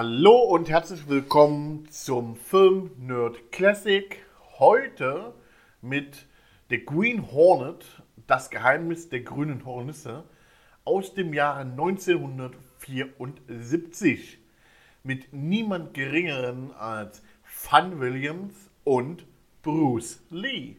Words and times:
Hallo 0.00 0.44
und 0.44 0.68
herzlich 0.68 1.08
willkommen 1.08 1.90
zum 1.90 2.36
Film 2.36 2.92
Nerd 2.98 3.50
Classic. 3.50 4.24
Heute 4.60 5.34
mit 5.82 6.24
The 6.70 6.84
Green 6.84 7.32
Hornet, 7.32 7.84
das 8.28 8.48
Geheimnis 8.48 9.08
der 9.08 9.22
grünen 9.22 9.64
Hornisse 9.64 10.22
aus 10.84 11.14
dem 11.14 11.34
Jahre 11.34 11.62
1974 11.62 14.38
mit 15.02 15.32
niemand 15.32 15.94
geringeren 15.94 16.70
als 16.74 17.20
Fun 17.42 17.98
Williams 17.98 18.70
und 18.84 19.26
Bruce 19.62 20.22
Lee. 20.30 20.76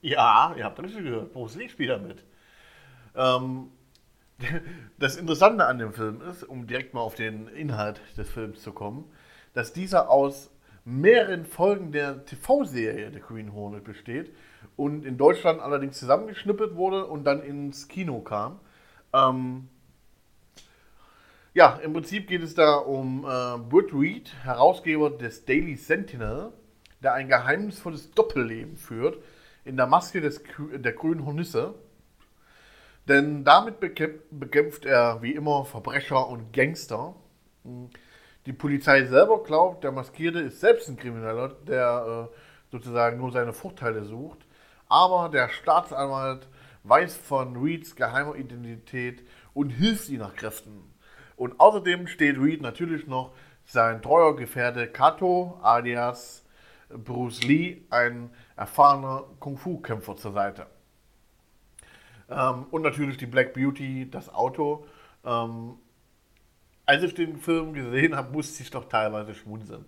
Ja, 0.00 0.54
ihr 0.56 0.62
habt 0.62 0.78
richtig 0.78 1.02
gehört, 1.02 1.32
Bruce 1.32 1.56
Lee 1.56 1.68
spielt 1.68 1.90
damit. 1.90 2.22
Ähm, 3.16 3.72
das 4.98 5.16
Interessante 5.16 5.66
an 5.66 5.78
dem 5.78 5.92
Film 5.92 6.20
ist, 6.22 6.44
um 6.44 6.66
direkt 6.66 6.94
mal 6.94 7.00
auf 7.00 7.14
den 7.14 7.48
Inhalt 7.48 8.00
des 8.16 8.30
Films 8.30 8.62
zu 8.62 8.72
kommen, 8.72 9.04
dass 9.54 9.72
dieser 9.72 10.10
aus 10.10 10.50
mehreren 10.84 11.44
Folgen 11.44 11.92
der 11.92 12.24
TV-Serie 12.24 13.10
der 13.10 13.20
Green 13.20 13.52
Hornet 13.52 13.84
besteht 13.84 14.34
und 14.76 15.04
in 15.04 15.18
Deutschland 15.18 15.60
allerdings 15.60 15.98
zusammengeschnippelt 15.98 16.74
wurde 16.74 17.06
und 17.06 17.24
dann 17.24 17.42
ins 17.42 17.88
Kino 17.88 18.20
kam. 18.20 18.60
Ähm, 19.12 19.68
ja, 21.52 21.80
im 21.82 21.92
Prinzip 21.92 22.28
geht 22.28 22.42
es 22.42 22.54
da 22.54 22.76
um 22.76 23.24
äh, 23.24 23.58
Britt 23.58 23.92
Reed, 23.92 24.32
Herausgeber 24.44 25.10
des 25.10 25.44
Daily 25.44 25.76
Sentinel, 25.76 26.52
der 27.02 27.14
ein 27.14 27.28
geheimnisvolles 27.28 28.12
Doppelleben 28.12 28.76
führt 28.76 29.18
in 29.64 29.76
der 29.76 29.86
Maske 29.86 30.20
des, 30.20 30.42
der 30.72 30.92
grünen 30.92 31.26
Hornisse 31.26 31.74
denn 33.10 33.44
damit 33.44 33.80
bekämpft 33.80 34.84
er 34.86 35.20
wie 35.20 35.32
immer 35.32 35.64
Verbrecher 35.64 36.28
und 36.28 36.52
Gangster. 36.52 37.14
Die 38.46 38.52
Polizei 38.52 39.04
selber 39.04 39.42
glaubt, 39.42 39.82
der 39.82 39.90
Maskierte 39.90 40.38
ist 40.38 40.60
selbst 40.60 40.88
ein 40.88 40.96
Krimineller, 40.96 41.48
der 41.66 42.28
äh, 42.30 42.36
sozusagen 42.70 43.18
nur 43.18 43.32
seine 43.32 43.52
Vorteile 43.52 44.04
sucht. 44.04 44.38
Aber 44.88 45.28
der 45.28 45.48
Staatsanwalt 45.48 46.48
weiß 46.84 47.16
von 47.16 47.56
Reeds 47.56 47.96
geheimer 47.96 48.36
Identität 48.36 49.26
und 49.54 49.70
hilft 49.70 50.08
ihm 50.08 50.20
nach 50.20 50.36
Kräften. 50.36 50.94
Und 51.34 51.58
außerdem 51.58 52.06
steht 52.06 52.38
Reed 52.38 52.62
natürlich 52.62 53.08
noch 53.08 53.32
sein 53.64 54.02
treuer 54.02 54.36
Gefährte 54.36 54.86
Kato 54.86 55.58
alias 55.62 56.44
Bruce 56.88 57.42
Lee, 57.42 57.82
ein 57.90 58.30
erfahrener 58.56 59.24
Kung-Fu-Kämpfer 59.40 60.16
zur 60.16 60.32
Seite. 60.32 60.66
Ähm, 62.30 62.66
und 62.70 62.82
natürlich 62.82 63.16
die 63.16 63.26
Black 63.26 63.52
Beauty, 63.54 64.08
das 64.10 64.32
Auto. 64.32 64.86
Ähm, 65.24 65.74
als 66.86 67.02
ich 67.02 67.14
den 67.14 67.36
Film 67.36 67.72
gesehen 67.72 68.16
habe, 68.16 68.32
musste 68.32 68.62
ich 68.62 68.70
doch 68.70 68.88
teilweise 68.88 69.34
schmunzeln. 69.34 69.84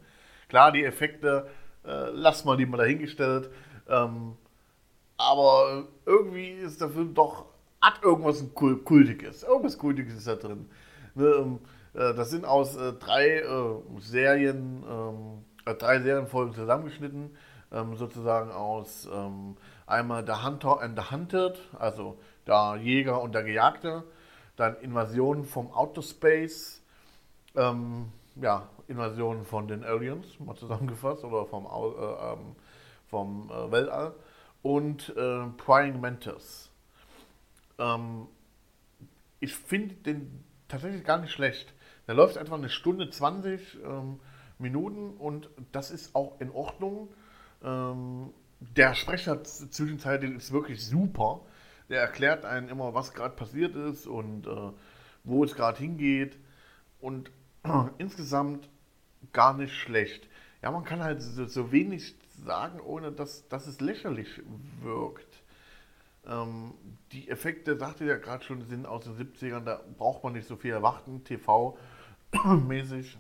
Klar, 0.49 0.73
die 0.73 0.85
Effekte, 0.85 1.49
äh, 1.85 2.11
lass 2.13 2.45
mal 2.45 2.57
die 2.57 2.67
mal 2.67 2.77
dahingestellt. 2.77 3.51
Ähm, 3.89 4.37
aber 5.17 5.89
irgendwie 6.07 6.51
ist 6.51 6.81
der 6.81 6.91
Film 6.91 7.15
doch, 7.15 7.47
hat 7.81 8.03
irgendwas 8.03 8.45
Kultiges. 8.55 9.43
Irgendwas 9.43 9.79
Kultiges 9.79 10.15
ist 10.15 10.27
da 10.27 10.37
drin. 10.37 10.69
Ne, 11.15 11.27
ähm, 11.27 11.59
äh, 11.95 12.15
das 12.15 12.31
sind 12.31 12.45
aus 12.45 12.77
äh, 12.77 12.93
drei 12.95 13.39
äh, 13.41 14.01
Serien, 14.01 14.85
ähm, 14.89 15.45
äh, 15.65 15.75
drei 15.75 16.01
Serienfolgen 16.01 16.55
zusammengeschnitten. 16.55 17.37
Ähm, 17.73 17.97
sozusagen 17.97 18.51
aus 18.51 19.09
einmal 19.87 20.27
The 20.27 20.45
Hunter 20.45 20.83
and 20.83 20.99
the 20.99 21.11
Hunted, 21.11 21.59
also 21.79 22.19
der 22.47 22.77
Jäger 22.77 23.21
und 23.23 23.35
der 23.35 23.43
Gejagte, 23.43 24.05
dann 24.57 24.77
Invasion 24.81 25.45
vom 25.45 25.73
Outer 25.73 26.03
Space, 26.03 26.83
ähm, 27.57 28.13
ja, 28.37 28.69
Invasion 28.89 29.45
von 29.45 29.69
den 29.69 29.85
Aliens, 29.85 30.39
mal 30.41 30.57
zusammengefasst, 30.57 31.25
oder 31.25 31.47
vom, 31.47 31.67
äh, 31.67 32.33
ähm, 32.33 32.57
vom 33.09 33.51
äh, 33.51 33.71
Weltall 33.71 34.15
und 34.63 35.15
äh, 35.17 35.47
Prying 35.57 36.01
Mantis. 36.01 36.71
Ähm, 37.79 38.27
ich 39.41 39.55
finde 39.55 39.95
den 39.95 40.45
tatsächlich 40.69 41.05
gar 41.05 41.19
nicht 41.19 41.33
schlecht. 41.33 41.73
Der 42.07 42.15
läuft 42.15 42.37
etwa 42.37 42.55
eine 42.55 42.69
Stunde 42.69 43.11
20 43.11 43.79
ähm, 43.85 44.21
Minuten 44.59 45.17
und 45.17 45.51
das 45.73 45.91
ist 45.91 46.15
auch 46.15 46.41
in 46.41 46.51
Ordnung. 46.51 47.09
Ähm, 47.63 48.33
der 48.61 48.95
Sprecher 48.95 49.43
zwischenzeitlich 49.43 50.33
ist 50.33 50.53
wirklich 50.53 50.85
super 50.87 51.41
der 51.89 52.01
erklärt 52.01 52.45
einen 52.45 52.69
immer, 52.69 52.95
was 52.95 53.15
gerade 53.15 53.35
passiert 53.35 53.77
ist 53.77 54.07
und 54.07 54.47
äh, 54.47 54.73
wo 55.25 55.45
es 55.45 55.55
gerade 55.55 55.79
hingeht. 55.79 56.39
Und 57.01 57.31
insgesamt 57.99 58.69
gar 59.33 59.55
nicht 59.55 59.75
schlecht. 59.75 60.29
Ja, 60.63 60.71
man 60.71 60.85
kann 60.85 61.03
halt 61.03 61.23
so, 61.23 61.47
so 61.47 61.73
wenig 61.73 62.15
sagen, 62.45 62.81
ohne 62.81 63.13
dass, 63.13 63.49
dass 63.49 63.67
es 63.67 63.81
lächerlich 63.81 64.43
wirkt. 64.81 65.43
Ähm, 66.27 66.75
die 67.11 67.29
Effekte, 67.29 67.77
sagte 67.77 68.05
ja 68.05 68.17
gerade 68.17 68.45
schon, 68.45 68.63
sind 68.69 68.87
aus 68.87 69.05
den 69.05 69.17
70ern, 69.17 69.65
da 69.65 69.81
braucht 69.99 70.23
man 70.23 70.35
nicht 70.35 70.47
so 70.47 70.57
viel 70.57 70.73
erwarten, 70.73 71.25
TV-mäßig. 71.25 73.19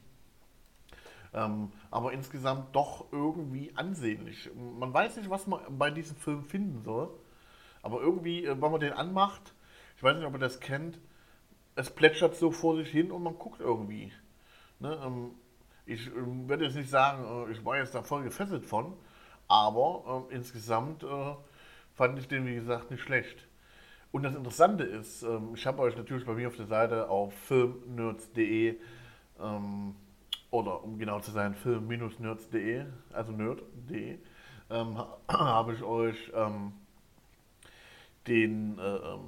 Ähm, 1.35 1.73
aber 1.91 2.13
insgesamt 2.13 2.77
doch 2.77 3.07
irgendwie 3.11 3.73
ansehnlich. 3.75 4.51
Man 4.55 4.93
weiß 4.93 5.17
nicht, 5.17 5.31
was 5.31 5.47
man 5.47 5.61
bei 5.79 5.91
diesem 5.91 6.17
Film 6.17 6.45
finden 6.45 6.83
soll. 6.83 7.11
Aber 7.83 8.01
irgendwie, 8.01 8.45
äh, 8.45 8.61
wenn 8.61 8.71
man 8.71 8.81
den 8.81 8.93
anmacht, 8.93 9.55
ich 9.97 10.03
weiß 10.03 10.17
nicht, 10.17 10.27
ob 10.27 10.35
ihr 10.35 10.39
das 10.39 10.61
kennt, 10.61 10.99
es 11.75 11.91
plätschert 11.91 12.37
so 12.37 12.51
vor 12.51 12.77
sich 12.77 12.89
hin 12.89 13.11
und 13.11 13.23
man 13.23 13.39
guckt 13.39 13.61
irgendwie. 13.61 14.13
Ne? 14.79 15.01
Ähm, 15.05 15.33
ich 15.87 16.07
ähm, 16.09 16.49
werde 16.49 16.65
jetzt 16.65 16.77
nicht 16.77 16.91
sagen, 16.91 17.49
äh, 17.49 17.53
ich 17.53 17.65
war 17.65 17.77
jetzt 17.77 17.95
da 17.95 18.03
voll 18.03 18.23
gefesselt 18.23 18.65
von, 18.65 18.95
aber 19.49 20.27
äh, 20.31 20.35
insgesamt 20.35 21.03
äh, 21.03 21.35
fand 21.95 22.19
ich 22.19 22.29
den, 22.29 22.47
wie 22.47 22.55
gesagt, 22.55 22.91
nicht 22.91 23.03
schlecht. 23.03 23.49
Und 24.13 24.25
das 24.25 24.35
Interessante 24.35 24.85
ist, 24.85 25.23
ähm, 25.23 25.53
ich 25.55 25.67
habe 25.67 25.81
euch 25.83 25.97
natürlich 25.97 26.27
bei 26.27 26.35
mir 26.35 26.49
auf 26.49 26.57
der 26.57 26.67
Seite 26.67 27.09
auf 27.09 27.33
filmnerds.de 27.33 28.79
ähm, 29.41 29.95
oder 30.51 30.85
um 30.85 30.99
genau 30.99 31.19
zu 31.21 31.31
sein, 31.31 31.55
film-nerds.de, 31.55 32.85
also 33.13 33.33
nerd.de, 33.33 34.19
ähm, 34.71 35.03
habe 35.29 35.73
ich 35.73 35.83
euch 35.83 36.31
ähm, 36.35 36.75
den, 38.27 38.79
äh, 38.79 38.83
ähm, 38.83 39.21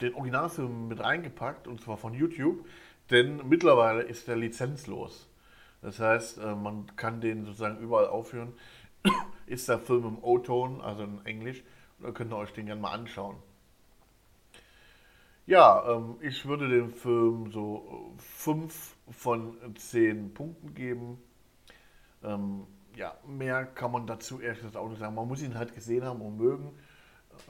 den 0.00 0.14
Originalfilm 0.14 0.88
mit 0.88 1.00
reingepackt, 1.00 1.68
und 1.68 1.80
zwar 1.80 1.96
von 1.96 2.14
YouTube, 2.14 2.66
denn 3.10 3.48
mittlerweile 3.48 4.02
ist 4.02 4.28
der 4.28 4.36
lizenzlos. 4.36 5.28
Das 5.80 5.98
heißt, 5.98 6.38
äh, 6.38 6.54
man 6.54 6.86
kann 6.96 7.20
den 7.20 7.44
sozusagen 7.44 7.78
überall 7.78 8.06
aufführen. 8.06 8.52
ist 9.46 9.68
der 9.68 9.78
Film 9.78 10.04
im 10.04 10.18
O-Ton, 10.22 10.80
also 10.80 11.02
in 11.02 11.24
Englisch, 11.26 11.62
und 11.98 12.06
da 12.06 12.12
könnt 12.12 12.32
ihr 12.32 12.36
euch 12.36 12.52
den 12.52 12.66
gerne 12.66 12.80
mal 12.80 12.92
anschauen. 12.92 13.36
Ja, 15.44 15.96
ähm, 15.96 16.16
ich 16.20 16.46
würde 16.46 16.68
dem 16.68 16.92
Film 16.92 17.50
so 17.50 18.14
5 18.18 18.96
von 19.10 19.56
10 19.74 20.34
Punkten 20.34 20.72
geben. 20.74 21.18
Ähm, 22.22 22.66
ja, 22.94 23.14
mehr 23.26 23.66
kann 23.66 23.90
man 23.90 24.06
dazu 24.06 24.40
ehrlich 24.40 24.60
gesagt 24.60 24.76
auch 24.76 24.88
nicht 24.88 25.00
sagen. 25.00 25.14
Man 25.16 25.26
muss 25.26 25.42
ihn 25.42 25.58
halt 25.58 25.74
gesehen 25.74 26.04
haben 26.04 26.20
und 26.20 26.36
mögen. 26.36 26.72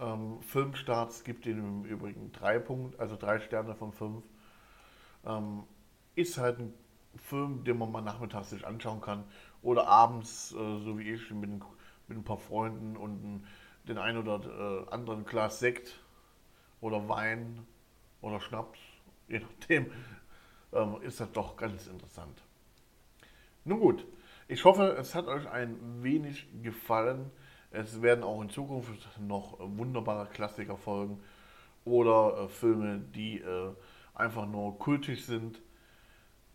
Ähm, 0.01 0.41
Filmstarts 0.43 1.25
gibt 1.25 1.47
ihm 1.47 1.59
im 1.59 1.85
Übrigen 1.85 2.33
drei 2.33 2.59
Punkte, 2.59 2.99
also 2.99 3.17
drei 3.17 3.41
Sterne 3.41 3.75
von 3.75 3.93
fünf. 3.93 4.25
Ähm, 5.25 5.65
ist 6.15 6.39
halt 6.39 6.59
ein 6.59 6.75
Film, 7.17 7.65
den 7.65 7.79
man 7.79 7.93
mal 7.93 8.01
nachmittags 8.01 8.51
sich 8.51 8.67
anschauen 8.67 9.01
kann 9.01 9.25
oder 9.63 9.87
abends, 9.87 10.53
äh, 10.53 10.57
so 10.57 10.99
wie 10.99 11.13
ich, 11.13 11.31
mit, 11.31 11.51
mit 12.09 12.19
ein 12.19 12.25
paar 12.25 12.39
Freunden 12.39 12.97
und 12.97 13.23
ein, 13.23 13.47
den 13.89 13.99
ein 13.99 14.17
oder 14.17 14.87
äh, 14.89 14.91
anderen 14.93 15.25
Glas 15.25 15.59
Sekt 15.59 16.01
oder 16.81 17.09
Wein 17.09 17.67
oder 18.21 18.41
Schnaps, 18.41 18.79
je 19.29 19.41
nachdem, 19.41 19.91
ähm, 20.73 20.97
ist 21.03 21.21
das 21.21 21.31
doch 21.33 21.57
ganz 21.57 21.87
interessant. 21.87 22.43
Nun 23.65 23.79
gut, 23.79 24.07
ich 24.49 24.65
hoffe, 24.65 24.97
es 24.99 25.15
hat 25.15 25.27
euch 25.29 25.49
ein 25.49 26.03
wenig 26.03 26.47
gefallen. 26.63 27.31
Es 27.73 28.03
werden 28.03 28.23
auch 28.23 28.41
in 28.43 28.51
Zukunft 28.51 29.09
noch 29.19 29.57
wunderbare 29.59 30.27
Klassiker 30.27 30.77
folgen 30.77 31.19
oder 31.85 32.45
äh, 32.45 32.49
Filme, 32.49 33.01
die 33.15 33.41
äh, 33.41 33.73
einfach 34.15 34.47
nur 34.47 34.79
kultisch 34.79 35.25
sind. 35.25 35.61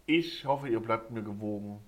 Ich 0.06 0.46
hoffe, 0.46 0.70
ihr 0.70 0.80
bleibt 0.80 1.12
mir 1.12 1.24
gewogen. 1.24 1.82